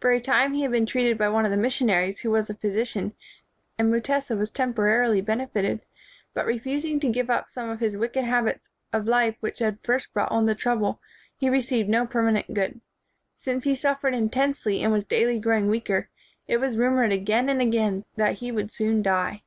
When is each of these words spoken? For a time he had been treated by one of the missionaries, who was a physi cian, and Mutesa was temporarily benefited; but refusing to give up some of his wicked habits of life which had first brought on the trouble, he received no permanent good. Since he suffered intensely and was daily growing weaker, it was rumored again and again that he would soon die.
For 0.00 0.10
a 0.10 0.18
time 0.20 0.54
he 0.54 0.62
had 0.62 0.72
been 0.72 0.86
treated 0.86 1.16
by 1.16 1.28
one 1.28 1.44
of 1.44 1.52
the 1.52 1.56
missionaries, 1.56 2.18
who 2.18 2.32
was 2.32 2.50
a 2.50 2.54
physi 2.54 2.84
cian, 2.84 3.12
and 3.78 3.92
Mutesa 3.92 4.36
was 4.36 4.50
temporarily 4.50 5.20
benefited; 5.20 5.82
but 6.34 6.46
refusing 6.46 6.98
to 6.98 7.08
give 7.08 7.30
up 7.30 7.48
some 7.48 7.68
of 7.70 7.78
his 7.78 7.96
wicked 7.96 8.24
habits 8.24 8.70
of 8.92 9.06
life 9.06 9.36
which 9.38 9.60
had 9.60 9.78
first 9.84 10.12
brought 10.12 10.32
on 10.32 10.46
the 10.46 10.56
trouble, 10.56 11.00
he 11.36 11.48
received 11.48 11.88
no 11.88 12.08
permanent 12.08 12.52
good. 12.54 12.80
Since 13.36 13.62
he 13.62 13.74
suffered 13.76 14.14
intensely 14.16 14.82
and 14.82 14.90
was 14.92 15.04
daily 15.04 15.38
growing 15.38 15.68
weaker, 15.68 16.08
it 16.48 16.56
was 16.56 16.76
rumored 16.76 17.12
again 17.12 17.48
and 17.48 17.62
again 17.62 18.04
that 18.16 18.38
he 18.38 18.50
would 18.50 18.72
soon 18.72 19.00
die. 19.00 19.44